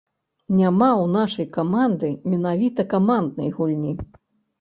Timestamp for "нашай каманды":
1.15-2.09